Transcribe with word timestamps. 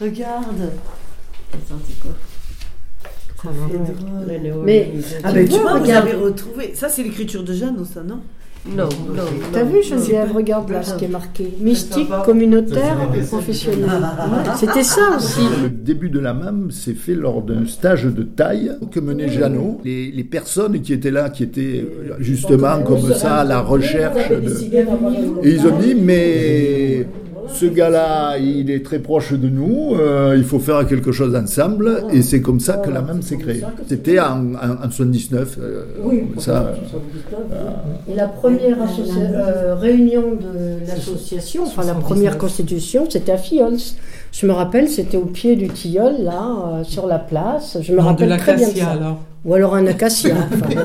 Regarde. 0.00 0.70
Mais 4.64 4.92
Ah 5.22 5.28
tu 5.30 5.34
ben 5.34 5.48
tu 5.48 5.50
vois, 5.52 5.60
vois, 5.62 5.72
vous 5.78 5.82
regarde. 5.84 6.08
avez 6.08 6.16
retrouvé. 6.16 6.70
Ça, 6.74 6.88
c'est 6.88 7.02
l'écriture 7.02 7.42
de 7.44 7.52
Jeanne, 7.52 7.76
ça, 7.84 8.02
non? 8.02 8.20
Non, 8.68 8.88
non. 9.14 9.22
T'as 9.52 9.62
vu, 9.62 9.80
Geneviève, 9.80 10.32
regarde 10.34 10.68
là 10.70 10.82
ce 10.82 10.96
qui 10.96 11.04
est 11.04 11.08
marqué. 11.08 11.52
Mystique, 11.60 12.08
communautaire, 12.24 13.08
professionnel. 13.28 13.88
C'était 14.56 14.82
ça 14.82 15.16
aussi. 15.16 15.42
Le 15.62 15.68
début 15.70 16.10
de 16.10 16.18
la 16.18 16.34
MAM 16.34 16.72
s'est 16.72 16.94
fait 16.94 17.14
lors 17.14 17.42
d'un 17.42 17.64
stage 17.66 18.04
de 18.06 18.24
taille 18.24 18.72
que 18.90 18.98
menait 18.98 19.28
Jeannot. 19.28 19.80
Les, 19.84 20.10
les 20.10 20.24
personnes 20.24 20.80
qui 20.82 20.92
étaient 20.92 21.12
là, 21.12 21.30
qui 21.30 21.44
étaient 21.44 21.84
euh, 21.86 22.14
justement 22.18 22.82
comme 22.82 23.12
ça 23.14 23.36
à 23.36 23.44
la 23.44 23.60
recherche 23.60 24.30
de... 24.30 25.44
Et 25.46 25.54
ils 25.54 25.64
ont 25.64 25.78
dit, 25.78 25.94
mais 25.94 27.06
ce 27.48 27.66
gars-là, 27.66 28.38
il 28.38 28.70
est 28.70 28.84
très 28.84 28.98
proche 28.98 29.32
de 29.32 29.48
nous, 29.48 29.94
euh, 29.94 30.34
il 30.36 30.44
faut 30.44 30.58
faire 30.58 30.86
quelque 30.86 31.12
chose 31.12 31.34
ensemble. 31.34 32.02
Et 32.12 32.22
c'est 32.22 32.40
comme 32.40 32.60
ça 32.60 32.78
que 32.78 32.90
la 32.90 33.00
MAM 33.02 33.22
s'est 33.22 33.36
créée. 33.36 33.62
C'était 33.88 34.18
en, 34.20 34.54
en, 34.54 34.84
en 34.86 34.90
79. 34.90 35.58
euh, 35.60 35.82
ça, 36.38 36.72
Et 38.10 38.14
la 38.14 38.26
première 38.28 38.76
euh, 38.80 39.74
réunion 39.74 40.32
de 40.32 40.86
l'association, 40.88 41.62
enfin 41.64 41.84
la 41.84 41.94
première 41.94 42.38
constitution, 42.38 43.06
c'était 43.08 43.32
à 43.32 43.38
Fiols. 43.38 43.76
Je 44.32 44.46
me 44.46 44.52
rappelle, 44.52 44.88
c'était 44.88 45.16
au 45.16 45.24
pied 45.26 45.56
du 45.56 45.68
tilleul, 45.68 46.22
là, 46.22 46.42
euh, 46.80 46.84
sur 46.84 47.06
la 47.06 47.18
place. 47.18 47.78
Je 47.80 47.92
me 47.92 47.96
Non, 47.98 48.02
de 48.04 48.08
rappelle 48.08 48.36
très 48.36 48.56
bien 48.56 48.68
de 48.70 48.76
ça. 48.76 48.88
alors. 48.90 49.18
Ou 49.44 49.54
alors 49.54 49.74
un 49.76 49.86
acacia. 49.86 50.34
enfin, 50.52 50.80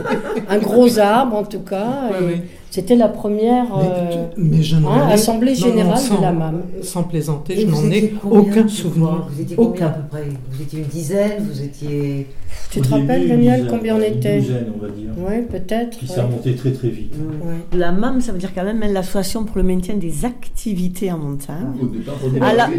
un 0.48 0.58
gros 0.60 1.00
arbre, 1.00 1.36
en 1.36 1.44
tout 1.44 1.60
cas. 1.62 2.10
Ouais, 2.12 2.22
et 2.22 2.26
ouais. 2.26 2.42
C'était 2.72 2.96
la 2.96 3.10
première 3.10 3.66
euh, 3.78 4.28
Mais 4.38 4.64
je 4.64 4.78
n'en 4.78 4.92
hein, 4.94 5.10
assemblée 5.12 5.52
non, 5.54 5.60
non, 5.60 5.66
générale 5.74 5.98
sans- 6.00 6.16
de 6.18 6.22
la 6.22 6.32
MAM. 6.32 6.62
Sans 6.82 7.04
plaisanter, 7.04 7.60
Et 7.60 7.62
je 7.62 7.68
n'en 7.68 7.92
ai 7.92 8.14
aucun 8.24 8.68
souvenir. 8.70 9.28
Vous 9.30 9.42
étiez 9.42 9.56
combien 9.58 9.86
à 9.88 9.90
Aucun. 9.90 9.90
peu 9.90 10.08
près 10.10 10.24
Vous 10.52 10.62
étiez 10.62 10.80
une 10.80 10.86
dizaine 10.86 11.44
Vous 11.52 11.62
étiez. 11.62 12.28
Tu 12.70 12.80
Au 12.80 12.82
te 12.82 12.88
début, 12.88 13.02
rappelles, 13.02 13.24
une 13.24 13.28
Daniel, 13.30 13.62
dizaine, 13.62 13.78
combien 13.78 13.96
on 13.96 13.98
une 14.00 14.04
était 14.06 14.40
douzaine, 14.40 14.66
on 14.76 14.82
va 14.82 14.88
dire. 14.90 15.10
Oui, 15.18 15.42
peut-être. 15.50 15.98
Puis 15.98 16.08
ouais. 16.10 16.16
ça 16.16 16.24
remontait 16.24 16.54
très 16.56 16.72
très 16.72 16.88
vite. 16.90 17.14
Ouais. 17.44 17.78
La 17.78 17.92
MAM, 17.92 18.22
ça 18.22 18.32
veut 18.32 18.38
dire 18.38 18.54
quand 18.56 18.64
même 18.64 18.80
l'association 18.92 19.44
pour 19.44 19.58
le 19.58 19.64
maintien 19.64 19.96
des 19.96 20.24
activités 20.24 21.12
en 21.12 21.18
montagne. 21.18 21.56
au 21.82 22.30
départ, 22.30 22.48
À. 22.50 22.70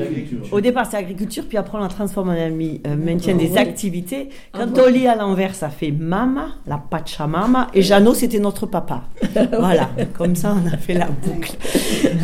Au 0.57 0.61
départ, 0.63 0.87
c'est 0.91 0.97
agriculture, 0.97 1.45
puis 1.47 1.59
après, 1.59 1.77
on 1.77 1.83
la 1.83 1.89
transforme 1.89 2.31
en 2.31 2.33
ami, 2.33 2.81
euh, 2.87 2.97
maintien 2.97 3.35
des 3.35 3.57
activités. 3.59 4.31
Quand 4.53 4.69
on 4.79 4.89
lit 4.91 5.07
à 5.07 5.17
l'envers, 5.17 5.55
ça 5.55 5.69
fait 5.69 5.91
Mama, 5.91 6.49
la 6.67 6.79
Pachamama, 6.79 7.69
et 7.75 7.83
Jeannot, 7.83 8.15
c'était 8.15 8.39
notre 8.39 8.65
papa. 8.67 9.03
voilà, 9.59 9.82
comme 10.17 10.37
ça, 10.37 10.55
on 10.55 10.73
a 10.73 10.77
fait 10.77 10.95
la 10.95 11.07
boucle. 11.07 11.53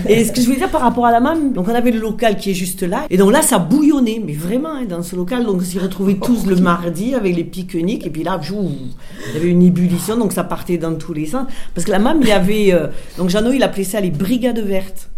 Et 0.09 0.25
ce 0.25 0.33
que 0.33 0.41
je 0.41 0.47
voulais 0.47 0.59
dire 0.59 0.71
par 0.71 0.81
rapport 0.81 1.07
à 1.07 1.11
la 1.11 1.21
MAM, 1.21 1.53
donc 1.53 1.69
on 1.69 1.75
avait 1.75 1.91
le 1.91 2.01
local 2.01 2.37
qui 2.37 2.51
est 2.51 2.55
juste 2.55 2.83
là, 2.83 3.05
et 3.11 3.17
donc 3.17 3.33
là, 3.33 3.43
ça 3.43 3.59
bouillonnait, 3.59 4.23
mais 4.25 4.33
vraiment, 4.33 4.71
hein, 4.71 4.85
dans 4.89 5.03
ce 5.03 5.17
local, 5.17 5.45
donc 5.45 5.57
on 5.61 5.65
s'y 5.65 5.79
retrouvait 5.79 6.15
tous 6.15 6.47
le 6.47 6.57
mardi 6.57 7.15
avec 7.15 7.37
les 7.37 7.45
pique-niques, 7.45 8.07
et 8.07 8.11
puis 8.11 8.23
là, 8.23 8.41
il 8.51 9.35
y 9.35 9.37
avait 9.37 9.49
une 9.49 9.63
ébullition, 9.63 10.17
donc 10.17 10.33
ça 10.33 10.45
partait 10.45 10.79
dans 10.79 10.95
tous 10.95 11.13
les 11.13 11.27
sens. 11.27 11.47
Parce 11.75 11.85
que 11.85 11.91
la 11.91 11.99
MAM, 11.99 12.19
il 12.23 12.29
y 12.29 12.33
avait, 12.33 12.73
euh, 12.73 12.89
donc 13.17 13.31
Jeannot, 13.31 13.53
il 13.53 13.63
appelait 13.63 13.85
ça 13.85 14.01
les 14.01 14.11
brigades 14.11 14.61
vertes. 14.61 15.11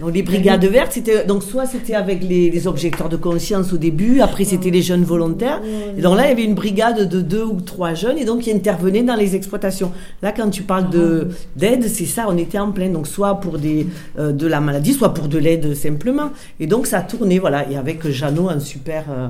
Donc 0.00 0.14
les 0.14 0.22
brigades 0.22 0.64
vertes, 0.64 0.92
c'était 0.92 1.24
donc 1.24 1.42
soit 1.42 1.66
c'était 1.66 1.94
avec 1.94 2.22
les, 2.22 2.50
les 2.50 2.66
objecteurs 2.66 3.08
de 3.08 3.16
conscience 3.16 3.72
au 3.72 3.76
début, 3.78 4.20
après 4.20 4.44
c'était 4.44 4.70
les 4.70 4.82
jeunes 4.82 5.04
volontaires. 5.04 5.60
Et 5.96 6.00
donc 6.02 6.16
là 6.16 6.24
il 6.26 6.28
y 6.28 6.32
avait 6.32 6.44
une 6.44 6.54
brigade 6.54 7.08
de 7.08 7.20
deux 7.20 7.44
ou 7.44 7.60
trois 7.60 7.94
jeunes 7.94 8.18
et 8.18 8.24
donc 8.24 8.40
qui 8.42 8.52
intervenaient 8.52 9.02
dans 9.02 9.16
les 9.16 9.34
exploitations. 9.34 9.92
Là 10.22 10.32
quand 10.32 10.50
tu 10.50 10.62
parles 10.62 10.90
de 10.90 11.28
d'aide, 11.56 11.88
c'est 11.88 12.04
ça, 12.04 12.26
on 12.28 12.36
était 12.36 12.58
en 12.58 12.72
plein. 12.72 12.88
Donc 12.90 13.06
soit 13.06 13.40
pour 13.40 13.58
des 13.58 13.86
euh, 14.18 14.32
de 14.32 14.46
la 14.46 14.60
maladie, 14.60 14.92
soit 14.92 15.14
pour 15.14 15.28
de 15.28 15.38
l'aide 15.38 15.74
simplement. 15.74 16.30
Et 16.60 16.66
donc 16.66 16.86
ça 16.86 17.00
tournait 17.00 17.38
voilà. 17.38 17.70
Et 17.70 17.76
avec 17.76 18.06
Jeannot 18.08 18.48
un 18.50 18.60
super 18.60 19.04
euh, 19.10 19.28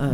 euh, 0.00 0.06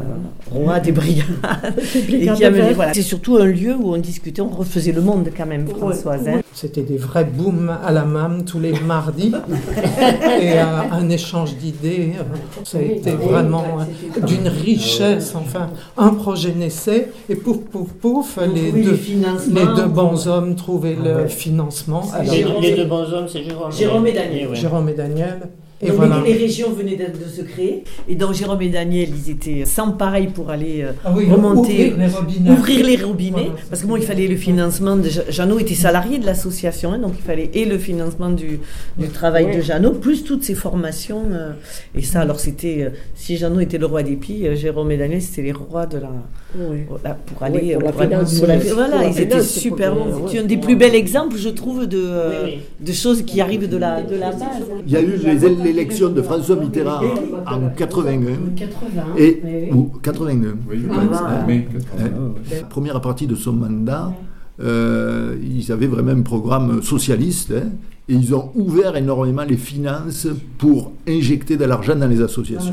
roi 0.50 0.80
des 0.80 0.92
brigades. 0.92 1.26
et 1.94 2.02
brigades 2.02 2.36
qui 2.36 2.44
amenait, 2.44 2.74
voilà. 2.74 2.92
C'est 2.94 3.02
surtout 3.02 3.36
un 3.36 3.46
lieu 3.46 3.74
où 3.74 3.94
on 3.94 3.98
discutait, 3.98 4.42
on 4.42 4.48
refaisait 4.48 4.92
le 4.92 5.00
monde 5.00 5.30
quand 5.36 5.46
même, 5.46 5.66
Françoise. 5.68 6.28
hein. 6.28 6.40
C'était 6.54 6.82
des 6.82 6.96
vrais 6.96 7.24
booms 7.24 7.70
à 7.84 7.92
la 7.92 8.04
MAM 8.04 8.44
tous 8.44 8.58
les 8.58 8.72
mardis 8.80 9.32
et 10.40 10.52
euh, 10.58 10.64
un 10.90 11.08
échange 11.08 11.54
d'idées. 11.56 12.14
euh, 12.18 12.22
Ça 12.64 12.78
a 12.78 12.82
été 12.82 13.12
vraiment 13.12 13.64
euh, 13.80 14.26
d'une 14.26 14.48
richesse. 14.48 15.34
Enfin, 15.36 15.70
un 15.96 16.10
projet 16.14 16.52
naissait 16.52 17.12
et 17.28 17.36
pouf, 17.36 17.58
pouf, 17.58 17.92
pouf, 17.92 18.38
les 18.54 18.72
deux, 18.72 18.90
les 18.90 18.96
financements. 18.96 19.54
les 19.54 19.66
deux 19.82 19.88
bons 19.88 20.26
hommes 20.26 20.56
trouvaient 20.56 20.96
le 20.96 21.28
financement. 21.28 22.02
Alors, 22.12 22.34
Les, 22.60 22.74
deux 22.74 22.86
bons 22.86 23.12
hommes, 23.12 23.28
c'est 23.28 23.44
Jérôme. 23.44 23.70
Jérôme 23.72 24.06
et 24.08 24.12
Daniel. 24.12 24.54
Jérôme 24.54 24.88
et 24.88 24.94
Daniel. 24.94 25.48
Et 25.80 25.90
voilà. 25.90 26.22
les, 26.24 26.32
les 26.32 26.38
régions 26.40 26.72
venaient 26.72 26.96
de, 26.96 27.04
de 27.06 27.28
se 27.30 27.42
créer. 27.42 27.84
Et 28.08 28.16
donc 28.16 28.34
Jérôme 28.34 28.60
et 28.62 28.68
Daniel, 28.68 29.10
ils 29.14 29.30
étaient 29.30 29.64
sans 29.64 29.92
pareil 29.92 30.26
pour 30.26 30.50
aller 30.50 30.82
euh, 30.82 30.92
Ah 31.04 31.12
oui, 31.16 31.26
remonter, 31.30 31.92
ouvrir 31.92 31.96
les 31.98 32.06
robinets. 32.08 32.50
ouvrir 32.50 32.86
les 32.86 32.96
robinets. 32.96 33.30
Voilà, 33.50 33.60
parce 33.70 33.82
que 33.82 33.86
bon, 33.86 33.96
il 33.96 34.02
fallait 34.02 34.26
le 34.26 34.36
financement 34.36 34.96
de 34.96 35.08
Jeannot 35.28 35.58
était 35.60 35.74
salarié 35.74 36.18
de 36.18 36.26
l'association, 36.26 36.92
hein, 36.92 36.98
donc 36.98 37.14
il 37.16 37.22
fallait 37.22 37.50
et 37.54 37.64
le 37.64 37.78
financement 37.78 38.30
du, 38.30 38.58
du 38.98 39.08
travail 39.08 39.56
de 39.56 39.60
Jeannot, 39.60 39.92
plus 39.92 40.24
toutes 40.24 40.42
ses 40.42 40.54
formations. 40.56 41.22
euh, 41.30 41.52
et 41.94 42.02
ça, 42.02 42.22
alors 42.22 42.40
c'était, 42.40 42.82
euh, 42.82 42.90
si 43.14 43.36
Jeannot 43.36 43.60
était 43.60 43.78
le 43.78 43.86
roi 43.86 44.02
des 44.02 44.16
pies, 44.16 44.46
euh, 44.48 44.56
Jérôme 44.56 44.90
et 44.90 44.96
Daniel, 44.96 45.22
c'était 45.22 45.42
les 45.42 45.52
rois 45.52 45.86
de 45.86 45.98
la, 45.98 46.10
voilà, 46.54 47.14
pour 47.26 47.42
aller 47.42 47.60
Oui, 47.62 47.72
pour 47.74 47.82
la 47.82 47.92
pour 47.92 48.00
aller- 48.00 48.10
finance. 48.10 48.38
pour 48.38 48.48
la- 48.48 48.56
Pour 48.58 48.74
voilà, 48.74 49.04
ils 49.06 49.20
étaient 49.20 49.30
finance, 49.30 49.48
super 49.48 49.94
bons. 49.94 50.04
ouais. 50.06 50.22
C'est 50.30 50.38
un 50.38 50.44
des 50.44 50.56
plus 50.56 50.76
bels 50.76 50.94
exemples, 50.94 51.36
je 51.36 51.48
trouve, 51.50 51.86
de, 51.86 51.98
euh, 51.98 52.44
Oui, 52.44 52.50
oui. 52.80 52.86
de 52.86 52.92
choses 52.92 53.22
qui 53.22 53.40
arrivent 53.40 53.68
de 53.68 53.76
la, 53.76 54.02
de 54.02 54.16
la 54.16 54.30
base. 54.30 54.62
Il 54.86 54.92
y 54.92 54.96
a 54.96 55.00
eu 55.02 55.16
les- 55.22 55.54
l'élection 55.64 56.08
de 56.08 56.22
François 56.22 56.56
Mitterrand 56.56 57.00
en 57.46 57.68
81 57.76 58.38
80. 58.56 59.02
et 59.18 59.70
ou 59.74 59.90
81. 60.02 60.54
Oui, 60.70 60.78
Ah, 61.12 61.44
oui, 61.46 61.64
mais- 61.98 62.56
La 62.56 62.62
première 62.66 63.00
partie 63.00 63.26
de 63.26 63.34
son 63.34 63.52
mandat, 63.52 64.12
euh, 64.60 65.36
ils 65.42 65.70
avaient 65.70 65.86
vraiment 65.86 66.12
un 66.12 66.22
programme 66.22 66.82
socialiste 66.82 67.52
hein, 67.56 67.68
et 68.08 68.14
ils 68.14 68.34
ont 68.34 68.50
ouvert 68.54 68.96
énormément 68.96 69.42
les 69.42 69.56
finances 69.56 70.26
pour 70.56 70.92
injecter 71.06 71.56
de 71.56 71.64
l'argent 71.64 71.94
dans 71.94 72.06
les 72.08 72.20
associations. 72.22 72.72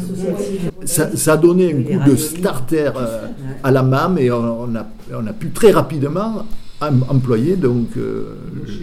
Ça, 0.85 1.15
ça 1.15 1.33
a 1.33 1.37
donné 1.37 1.73
un 1.73 1.81
coup 1.83 2.09
de 2.09 2.15
starter 2.15 2.91
euh, 2.95 3.27
à 3.63 3.71
la 3.71 3.83
MAM 3.83 4.17
et 4.17 4.31
on, 4.31 4.73
a, 4.75 4.87
on 5.13 5.27
a 5.27 5.33
pu 5.33 5.49
très 5.49 5.71
rapidement 5.71 6.45
em- 6.81 7.03
employer 7.09 7.55
donc 7.57 7.87
euh, 7.97 8.35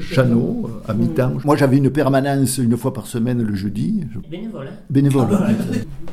Chano 0.03 0.67
euh, 0.87 0.91
à 0.91 0.95
mi-temps. 0.95 1.33
Moi 1.45 1.57
j'avais 1.57 1.79
une 1.79 1.91
permanence 1.91 2.59
une 2.59 2.77
fois 2.77 2.93
par 2.93 3.07
semaine 3.07 3.43
le 3.43 3.55
jeudi. 3.55 4.05
Je- 4.13 4.19
Bénévole. 4.31 4.67
hein. 4.69 4.75
bénévole. 4.91 5.27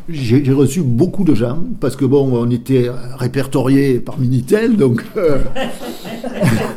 J'ai 0.07 0.43
j'ai 0.45 0.53
reçu 0.53 0.81
beaucoup 0.81 1.23
de 1.23 1.35
gens 1.35 1.59
parce 1.81 1.95
que 1.95 2.05
bon, 2.05 2.29
on 2.33 2.49
était 2.49 2.89
répertoriés 3.17 3.99
par 3.99 4.17
Minitel, 4.19 4.75
donc 4.77 5.03
euh, 5.17 5.37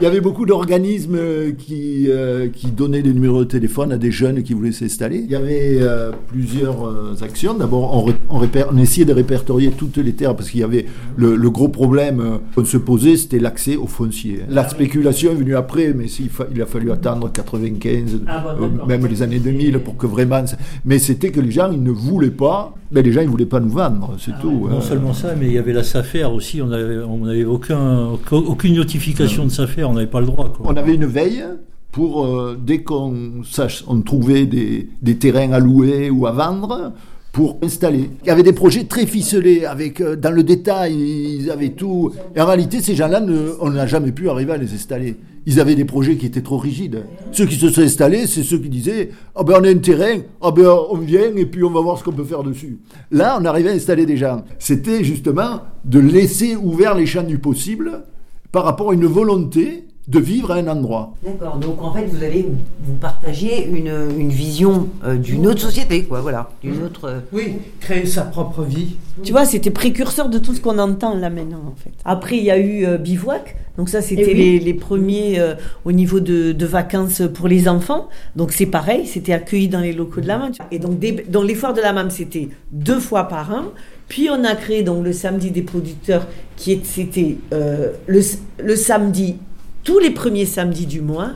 il 0.00 0.04
y 0.04 0.06
avait 0.06 0.20
beaucoup 0.22 0.46
d'organismes 0.46 1.16
euh, 1.16 1.52
qui, 1.52 2.06
euh, 2.08 2.48
qui 2.48 2.68
donnaient 2.68 3.02
des 3.02 3.12
numéros 3.12 3.40
de 3.40 3.48
téléphone 3.48 3.92
à 3.92 3.98
des 3.98 4.10
jeunes 4.10 4.42
qui 4.42 4.54
voulaient 4.54 4.72
s'installer. 4.72 5.18
Il 5.18 5.30
y 5.30 5.34
avait 5.36 5.78
euh, 5.80 6.10
plusieurs 6.28 7.22
actions. 7.22 7.52
D'abord, 7.54 8.06
on, 8.30 8.76
essayait 8.78 9.04
de 9.04 9.12
répertorier 9.12 9.70
toutes 9.70 9.98
les 9.98 10.12
terres 10.14 10.34
parce 10.34 10.50
qu'il 10.50 10.60
y 10.60 10.64
avait 10.64 10.86
le, 11.16 11.36
le 11.36 11.50
gros 11.50 11.68
problème 11.68 12.40
qu'on 12.54 12.64
se 12.64 12.78
posait, 12.78 13.16
c'était 13.16 13.38
l'accès 13.38 13.76
au 13.76 13.86
foncier. 13.86 14.40
La 14.48 14.66
spéculation 14.68 15.32
est 15.32 15.34
venue 15.34 15.54
après, 15.54 15.92
mais 15.92 16.08
fa- 16.08 16.46
il 16.54 16.62
a 16.62 16.66
fallu 16.66 16.90
attendre 16.92 17.30
95, 17.30 18.20
Ah 18.26 18.56
bon, 18.58 18.66
euh, 18.66 18.86
même 18.86 19.06
les 19.06 19.22
années 19.22 19.38
2000 19.38 19.80
pour 19.80 19.98
que 19.98 20.06
vraiment. 20.06 20.44
Mais 20.84 20.98
c'était 20.98 21.30
que 21.30 21.40
les 21.40 21.50
gens, 21.50 21.70
ils 21.70 21.82
ne 21.82 21.90
voulaient 21.90 22.30
pas. 22.30 22.74
Mais 22.92 23.02
les 23.02 23.12
gens, 23.12 23.20
ils 23.20 23.28
voulaient 23.28 23.46
pas 23.46 23.60
nous 23.60 23.68
vendre, 23.70 24.16
c'est 24.18 24.36
tout. 24.40 24.66
Non 24.68 24.78
hein. 24.78 24.80
seulement 24.80 25.14
ça, 25.14 25.36
mais 25.38 25.46
il 25.46 25.52
y 25.52 25.58
avait 25.58 25.72
la 25.72 25.84
SAFER 25.84 26.24
aussi. 26.24 26.60
On 26.60 26.66
n'avait 26.66 26.98
on 26.98 27.24
avait 27.24 27.44
aucun, 27.44 28.08
aucune 28.32 28.74
notification 28.74 29.44
de 29.44 29.50
SAFER, 29.50 29.84
on 29.90 29.94
n'avait 29.94 30.06
pas 30.06 30.20
le 30.20 30.26
droit. 30.26 30.52
On 30.64 30.76
avait 30.76 30.94
une 30.94 31.06
veille 31.06 31.44
pour, 31.92 32.24
euh, 32.24 32.56
dès 32.60 32.82
qu'on 32.82 33.42
on 33.88 34.00
trouvait 34.02 34.46
des, 34.46 35.16
terrains 35.18 35.52
à 35.52 35.58
louer 35.58 36.10
ou 36.10 36.26
à 36.26 36.32
vendre, 36.32 36.92
pour 37.32 37.58
installer. 37.62 38.10
Il 38.22 38.28
y 38.28 38.30
avait 38.30 38.42
des 38.42 38.52
projets 38.52 38.84
très 38.84 39.06
ficelés, 39.06 39.64
avec 39.64 40.00
euh, 40.00 40.16
dans 40.16 40.32
le 40.32 40.42
détail, 40.42 40.94
ils 41.40 41.50
avaient 41.50 41.70
tout. 41.70 42.10
Et 42.34 42.40
en 42.40 42.46
réalité, 42.46 42.80
ces 42.80 42.96
gens-là, 42.96 43.22
on 43.60 43.70
n'a 43.70 43.86
jamais 43.86 44.10
pu 44.10 44.28
arriver 44.28 44.52
à 44.52 44.56
les 44.56 44.72
installer. 44.74 45.16
Ils 45.46 45.60
avaient 45.60 45.76
des 45.76 45.84
projets 45.84 46.16
qui 46.16 46.26
étaient 46.26 46.42
trop 46.42 46.58
rigides. 46.58 47.04
Ceux 47.32 47.46
qui 47.46 47.54
se 47.54 47.68
sont 47.68 47.80
installés, 47.80 48.26
c'est 48.26 48.42
ceux 48.42 48.58
qui 48.58 48.68
disaient 48.68 49.10
Ah 49.34 49.42
ben 49.42 49.54
on 49.60 49.64
a 49.64 49.70
un 49.70 49.78
terrain, 49.78 50.18
ah 50.42 50.50
ben 50.50 50.68
on 50.90 50.96
vient 50.96 51.34
et 51.34 51.46
puis 51.46 51.64
on 51.64 51.70
va 51.70 51.80
voir 51.80 51.98
ce 51.98 52.04
qu'on 52.04 52.12
peut 52.12 52.24
faire 52.24 52.42
dessus. 52.42 52.78
Là, 53.10 53.38
on 53.40 53.44
arrivait 53.44 53.70
à 53.70 53.74
installer 53.74 54.06
des 54.06 54.16
gens. 54.16 54.44
C'était 54.58 55.02
justement 55.02 55.62
de 55.84 55.98
laisser 55.98 56.56
ouvert 56.56 56.94
les 56.94 57.06
champs 57.06 57.22
du 57.22 57.38
possible 57.38 58.02
par 58.52 58.64
rapport 58.64 58.90
à 58.90 58.94
une 58.94 59.06
volonté 59.06 59.84
de 60.08 60.18
vivre 60.18 60.50
à 60.50 60.56
un 60.56 60.66
endroit. 60.66 61.14
D'accord, 61.24 61.58
donc 61.58 61.80
en 61.80 61.92
fait 61.92 62.04
vous 62.06 62.24
allez 62.24 62.48
vous 62.82 62.94
partager 62.94 63.68
une, 63.68 63.92
une 64.18 64.30
vision 64.30 64.88
euh, 65.04 65.14
d'une 65.16 65.46
autre 65.46 65.60
société, 65.60 66.02
quoi, 66.04 66.20
voilà, 66.20 66.50
d'une 66.62 66.82
autre... 66.82 67.04
euh, 67.04 67.20
Oui, 67.32 67.58
créer 67.78 68.06
sa 68.06 68.22
propre 68.22 68.62
vie. 68.62 68.96
Tu 69.22 69.30
vois, 69.30 69.44
c'était 69.44 69.70
précurseur 69.70 70.28
de 70.28 70.38
tout 70.38 70.52
ce 70.54 70.60
qu'on 70.60 70.78
entend 70.78 71.14
là 71.14 71.30
maintenant, 71.30 71.62
en 71.64 71.76
fait. 71.76 71.92
Après, 72.04 72.38
il 72.38 72.44
y 72.44 72.50
a 72.50 72.58
eu 72.58 72.84
euh, 72.86 72.96
Bivouac. 72.98 73.56
Donc 73.76 73.88
ça, 73.88 74.02
c'était 74.02 74.24
Eh 74.32 74.34
oui. 74.34 74.58
les, 74.58 74.58
les 74.58 74.74
premiers 74.74 75.38
euh, 75.38 75.54
au 75.84 75.92
niveau 75.92 76.18
de, 76.18 76.50
de 76.52 76.66
vacances 76.66 77.22
pour 77.32 77.46
les 77.46 77.68
enfants. 77.68 78.08
Donc 78.34 78.50
c'est 78.52 78.66
pareil, 78.66 79.06
c'était 79.06 79.32
accueilli 79.34 79.68
dans 79.68 79.80
les 79.80 79.92
locaux 79.92 80.20
de 80.22 80.26
la 80.26 80.38
MAM. 80.38 80.52
Et 80.72 80.78
donc, 80.80 80.98
des, 80.98 81.12
dans 81.28 81.42
les 81.42 81.54
foires 81.54 81.74
de 81.74 81.80
la 81.82 81.92
MAM, 81.92 82.10
c'était 82.10 82.48
deux 82.72 82.98
fois 82.98 83.24
par 83.28 83.52
an. 83.52 83.64
Puis 84.10 84.28
on 84.28 84.44
a 84.44 84.54
créé 84.56 84.82
donc 84.82 85.04
le 85.04 85.12
samedi 85.14 85.50
des 85.52 85.62
producteurs, 85.62 86.26
qui 86.56 86.80
c'était 86.84 87.36
euh, 87.54 87.92
le, 88.06 88.20
le 88.62 88.76
samedi, 88.76 89.36
tous 89.84 89.98
les 90.00 90.10
premiers 90.10 90.44
samedis 90.46 90.84
du 90.86 91.00
mois. 91.00 91.30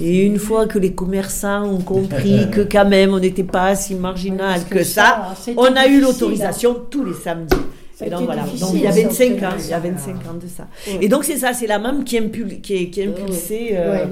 Et 0.00 0.24
une 0.24 0.38
fois 0.38 0.66
que 0.66 0.78
les 0.78 0.92
commerçants 0.92 1.64
ont 1.64 1.80
compris 1.80 2.46
que 2.52 2.60
quand 2.60 2.88
même 2.88 3.12
on 3.14 3.18
n'était 3.18 3.42
pas 3.42 3.74
si 3.74 3.94
marginal 3.96 4.60
que, 4.70 4.74
que 4.76 4.84
ça, 4.84 5.34
on 5.56 5.64
a 5.74 5.86
eu 5.86 5.98
difficile, 5.98 6.00
l'autorisation 6.02 6.76
tous 6.90 7.04
les 7.04 7.14
samedis. 7.14 7.56
Et 8.04 8.10
donc 8.10 8.26
voilà, 8.26 8.42
donc 8.42 8.70
il 8.74 8.80
y 8.82 8.86
a 8.86 8.92
ça, 8.92 9.00
25 9.02 9.42
ans, 9.42 9.56
il 9.58 9.66
y 9.70 9.72
a 9.72 9.76
ça. 9.76 9.78
25 9.80 10.10
ans 10.14 10.34
de 10.40 10.46
ça. 10.46 10.68
Ouais. 10.86 10.98
Et 11.04 11.08
donc 11.08 11.24
c'est 11.24 11.36
ça, 11.38 11.52
c'est 11.52 11.66
la 11.66 11.80
MAM 11.80 12.04
qui, 12.04 12.16
impul- 12.20 12.60
qui, 12.60 12.90
qui 12.90 13.02
a 13.02 13.06
impulsé. 13.08 13.70
euh, 13.72 14.04
Ouais. 14.04 14.08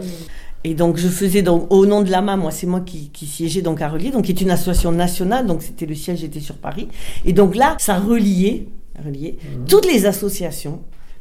Et 0.66 0.74
donc 0.74 0.96
je 0.96 1.06
faisais 1.06 1.42
donc 1.42 1.72
au 1.72 1.86
nom 1.86 2.02
de 2.02 2.10
la 2.10 2.20
MAM, 2.20 2.40
moi 2.40 2.50
c'est 2.50 2.66
moi 2.66 2.80
qui, 2.80 3.10
qui 3.10 3.24
siégeais 3.26 3.62
donc 3.62 3.80
à 3.80 3.88
Relier, 3.88 4.10
donc 4.10 4.24
qui 4.24 4.32
est 4.32 4.40
une 4.40 4.50
association 4.50 4.90
nationale, 4.90 5.46
donc 5.46 5.62
c'était 5.62 5.86
le 5.86 5.94
siège 5.94 6.24
était 6.24 6.40
sur 6.40 6.56
Paris. 6.56 6.88
Et 7.24 7.32
donc 7.32 7.54
là, 7.54 7.76
ça 7.78 8.00
reliait, 8.00 8.66
reliait 9.04 9.36
toutes 9.68 9.86
les 9.86 10.06
associations 10.06 10.80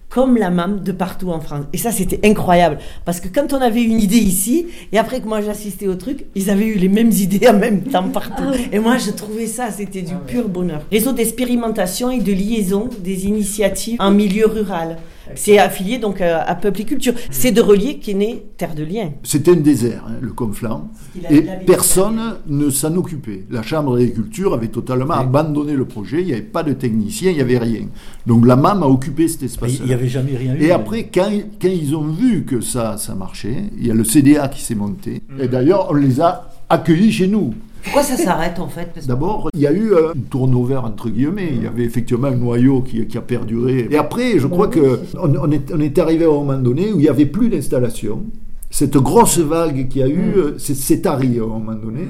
comme 0.10 0.36
la 0.36 0.50
MAM 0.50 0.80
de 0.80 0.92
partout 0.92 1.30
en 1.30 1.40
France. 1.40 1.66
Et 1.74 1.78
ça, 1.78 1.92
c'était 1.92 2.28
incroyable. 2.28 2.80
Parce 3.04 3.20
que 3.20 3.28
quand 3.28 3.54
on 3.54 3.62
avait 3.62 3.84
une 3.84 4.00
idée 4.00 4.18
ici, 4.18 4.66
et 4.92 4.98
après 4.98 5.20
que 5.20 5.28
moi 5.28 5.42
j'assistais 5.42 5.88
au 5.88 5.96
truc, 5.96 6.26
ils 6.34 6.50
avaient 6.50 6.66
eu 6.66 6.80
les 6.80 6.90
mêmes 6.90 7.12
idées 7.26 7.48
en 7.48 7.54
même 7.54 7.84
temps 7.84 8.10
partout. 8.10 8.52
Et 8.72 8.80
moi, 8.80 8.98
je 8.98 9.12
trouvais 9.12 9.46
ça, 9.46 9.70
c'était 9.70 10.02
du 10.02 10.16
pur 10.26 10.50
bonheur. 10.50 10.82
Réseau 10.92 11.14
d'expérimentation 11.14 12.10
et 12.10 12.20
de 12.20 12.32
liaison 12.32 12.90
des 13.00 13.28
initiatives 13.28 13.98
en 14.00 14.10
milieu 14.10 14.48
rural. 14.48 14.98
C'est 15.34 15.58
affilié 15.58 15.98
donc 15.98 16.22
à, 16.22 16.42
à 16.42 16.56
Peuple 16.56 16.82
et 16.82 16.86
Culture. 16.86 17.14
C'est 17.32 17.52
de 17.52 17.62
Relier 17.62 17.98
qui 17.98 18.12
est 18.12 18.16
né 18.16 18.46
Terre 18.58 18.76
de 18.76 18.84
Liens. 18.84 19.12
C'était 19.24 19.52
un 19.52 19.56
désert, 19.56 20.06
hein, 20.08 20.16
le 20.22 20.32
Conflans, 20.32 20.90
et 21.30 21.44
personne 21.66 22.20
ne 22.48 22.70
s'en 22.70 22.96
occupait. 22.96 23.46
La 23.50 23.64
Chambre 23.64 23.98
d'agriculture 23.98 24.54
avait 24.54 24.68
totalement 24.68 25.16
abandonné 25.16 25.74
le 25.74 25.86
projet, 25.86 26.22
il 26.22 26.28
n'y 26.28 26.34
avait 26.34 26.42
pas 26.42 26.64
de 26.64 26.74
technicien, 26.74 27.32
il 27.32 27.36
n'y 27.36 27.42
avait 27.42 27.58
rien. 27.58 27.88
Donc 28.28 28.46
la 28.46 28.56
MAM 28.56 28.84
a 28.84 28.88
occupé 28.88 29.28
cet 29.28 29.44
espace. 29.44 29.80
Il 29.80 29.86
n'y 29.86 29.94
avait 29.94 30.08
jamais 30.08 30.36
rien 30.36 30.56
eu. 30.56 30.64
Et 30.64 30.72
après, 30.72 31.10
quand, 31.14 31.30
quand 31.62 31.68
ils 31.68 31.96
ont 31.96 32.08
vu 32.08 32.44
que 32.44 32.62
ça, 32.62 32.98
ça 32.98 33.16
marchait, 33.16 33.64
il 33.78 33.88
y 33.88 33.92
a 33.92 33.94
le 33.94 34.04
CDA 34.04 34.48
qui 34.48 34.62
s'est 34.62 34.76
monté. 34.76 35.22
Et 35.40 35.48
d'ailleurs, 35.48 35.88
on 35.90 35.96
les 35.96 36.22
a 36.22 36.50
accueillis 36.70 37.12
chez 37.12 37.28
nous. 37.28 37.54
Pourquoi 37.86 38.04
ça 38.04 38.18
s'arrête 38.18 38.60
en 38.60 38.68
fait 38.68 38.90
Parce 38.94 39.08
D'abord, 39.08 39.50
il 39.54 39.62
y 39.62 39.68
a 39.68 39.72
eu 39.72 39.94
un 39.94 40.14
turnover 40.30 40.78
entre 40.78 41.10
guillemets. 41.10 41.52
Il 41.56 41.64
y 41.64 41.68
avait 41.68 41.84
effectivement 41.86 42.28
un 42.28 42.36
noyau 42.36 42.82
qui, 42.82 43.06
qui 43.08 43.18
a 43.18 43.22
perduré. 43.22 43.88
Et 43.90 43.98
après, 43.98 44.38
je 44.40 44.48
crois 44.48 44.68
que 44.68 45.00
on, 45.18 45.34
on 45.36 45.52
est, 45.52 45.72
on 45.74 45.80
est 45.80 45.98
arrivé 46.00 46.26
à 46.26 46.30
un 46.30 46.32
moment 46.32 46.58
donné 46.58 46.92
où 46.92 46.96
il 47.00 47.04
n'y 47.04 47.08
avait 47.10 47.26
plus 47.28 47.50
d'installation. 47.50 48.24
Cette 48.70 48.98
grosse 48.98 49.38
vague 49.40 49.88
qu'il 49.88 50.02
y 50.02 50.04
a 50.04 50.08
eu, 50.10 50.34
euh, 50.36 50.56
c'est- 50.58 50.76
c'est 50.76 51.02
tari 51.02 51.40
à 51.40 51.44
un 51.44 51.48
moment 51.48 51.76
donné. 51.76 52.02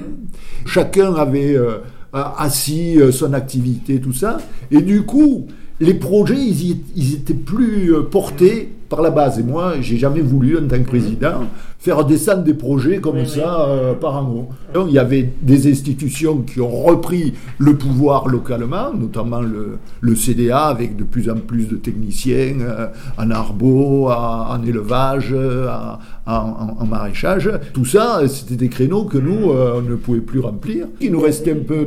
Chacun 0.64 1.14
avait 1.14 1.54
euh, 1.54 1.78
assis 2.12 2.98
euh, 2.98 3.12
son 3.12 3.32
activité, 3.34 4.00
tout 4.00 4.12
ça. 4.12 4.38
Et 4.70 4.80
du 4.80 5.02
coup, 5.02 5.46
les 5.78 5.94
projets, 5.94 6.34
ils, 6.38 6.70
y- 6.70 6.80
ils 6.96 7.14
étaient 7.14 7.34
plus 7.34 7.94
euh, 7.94 8.02
portés 8.02 8.72
par 8.88 9.02
la 9.02 9.10
base. 9.10 9.38
Et 9.38 9.42
moi, 9.42 9.74
j'ai 9.80 9.96
jamais 9.96 10.20
voulu, 10.20 10.56
en 10.58 10.66
tant 10.66 10.78
que 10.78 10.88
président, 10.88 11.44
faire 11.78 12.04
descendre 12.04 12.42
des 12.42 12.54
projets 12.54 12.98
comme 12.98 13.24
ça 13.26 13.66
euh, 13.68 13.94
par 13.94 14.16
en 14.16 14.28
haut. 14.30 14.48
Donc, 14.74 14.86
il 14.88 14.94
y 14.94 14.98
avait 14.98 15.28
des 15.42 15.70
institutions 15.70 16.38
qui 16.42 16.60
ont 16.60 16.68
repris 16.84 17.34
le 17.58 17.76
pouvoir 17.76 18.26
localement, 18.28 18.92
notamment 18.92 19.40
le, 19.40 19.78
le 20.00 20.14
CDA, 20.16 20.64
avec 20.66 20.96
de 20.96 21.04
plus 21.04 21.30
en 21.30 21.36
plus 21.36 21.68
de 21.68 21.76
techniciens 21.76 22.56
euh, 22.60 22.86
en 23.18 23.30
arbo, 23.30 24.08
en 24.10 24.62
élevage, 24.64 25.30
euh, 25.32 25.66
à- 25.68 25.98
en, 26.28 26.84
maraîchage. 26.86 27.48
Tout 27.72 27.84
ça, 27.84 28.20
c'était 28.26 28.56
des 28.56 28.68
créneaux 28.68 29.04
que 29.04 29.18
nous, 29.18 29.50
euh, 29.52 29.74
on 29.78 29.82
ne 29.82 29.94
pouvait 29.94 30.18
plus 30.20 30.40
remplir. 30.40 30.86
Il 31.00 31.12
nous 31.12 31.20
restait 31.20 31.52
un 31.52 31.62
peu 31.64 31.86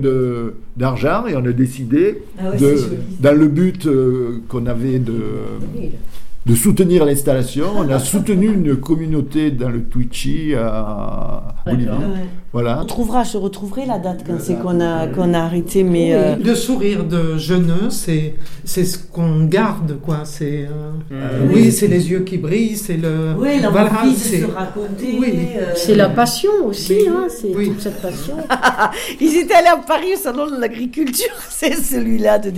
d'argent 0.78 1.26
et 1.28 1.36
on 1.36 1.44
a 1.46 1.52
décidé, 1.52 2.22
Ah 2.40 2.52
ouais, 2.52 2.58
de, 2.58 2.76
dans 3.20 3.38
le 3.38 3.48
but 3.48 3.88
qu'on 4.48 4.66
avait 4.66 5.00
de 5.00 5.14
de 6.46 6.56
soutenir 6.56 7.06
l'installation. 7.06 7.66
On 7.78 7.90
a 7.90 8.00
soutenu 8.00 8.48
une 8.48 8.76
communauté 8.78 9.52
dans 9.52 9.70
le 9.70 9.84
Twitchy 9.84 10.56
à 10.56 11.56
Bolivie. 11.66 11.90
Voilà. 12.52 12.80
On 12.82 12.86
trouvera, 12.86 13.24
je 13.24 13.38
retrouverai 13.38 13.86
la 13.86 14.00
date 14.00 14.24
quand 14.26 14.40
c'est 14.40 14.56
qu'on 14.60 14.82
a, 14.82 15.06
qu'on 15.06 15.36
a 15.36 15.40
arrêté, 15.40 15.84
mais... 15.84 16.16
euh, 16.16 16.36
Le 16.44 16.56
sourire 16.56 17.04
de 17.04 17.38
jeuneux, 17.38 17.92
c'est 17.92 18.34
c'est 18.66 18.86
ce 18.86 18.98
qu'on 18.98 19.46
garde, 19.46 20.00
quoi. 20.02 20.22
C'est 20.24 20.68
euh, 21.12 21.46
oui, 21.54 21.72
c'est 21.72 21.88
les 21.88 22.10
yeux 22.10 22.22
qui 22.22 22.40
brillent, 22.40 22.76
c'est 22.76 22.98
le 22.98 23.36
Oui, 23.38 23.60
l'envie 23.62 23.68
voilà, 23.72 23.92
de 24.04 24.16
c'est- 24.18 24.40
se 24.40 24.46
raconter. 24.46 25.18
Oui. 25.20 25.32
euh, 25.58 25.74
C'est 25.76 25.94
la 25.94 26.10
passion 26.10 26.50
aussi, 26.66 26.94
Oui. 27.02 27.08
hein, 27.08 27.28
c'est 27.30 27.54
Oui. 27.56 27.68
toute 27.68 27.82
cette 27.82 28.02
passion. 28.02 28.38
Ils 29.22 29.38
étaient 29.38 29.54
allés 29.54 29.68
à 29.68 29.78
Paris 29.78 30.14
au 30.16 30.18
salon 30.20 30.50
de 30.50 30.60
l'agriculture, 30.60 31.36
c'est 31.50 31.76
celui-là 31.76 32.40
de. 32.40 32.52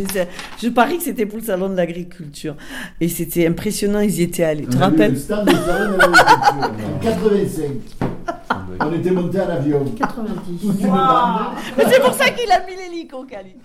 Je 0.64 0.70
parie 0.70 1.00
que 1.00 1.04
c'était 1.04 1.26
pour 1.26 1.40
le 1.40 1.44
salon 1.46 1.68
de 1.68 1.76
l'agriculture. 1.76 2.56
Et 3.02 3.10
c'était 3.10 3.46
impressionnant, 3.46 3.71
ils 4.02 4.20
y 4.20 4.24
étaient 4.24 4.44
allés. 4.44 4.64
Tu 4.64 4.70
te 4.70 4.78
rappelles 4.78 5.18
stand 5.18 5.48
du 5.48 5.56
salon 5.56 5.94
de 5.94 5.98
l'agriculture, 5.98 6.70
en 6.94 7.00
85. 7.00 7.64
On 8.84 8.94
était 8.94 9.12
monté 9.12 9.40
en 9.42 9.50
avion. 9.50 9.86
90. 9.98 10.62
Toute 10.62 10.82
une 10.82 10.88
bande. 10.88 11.42
Mais 11.78 11.84
C'est 11.90 12.02
pour 12.02 12.14
ça 12.14 12.30
qu'il 12.32 12.52
a 12.52 12.60
mis 12.66 12.76
l'hélico, 12.76 13.24
Cali. 13.30 13.56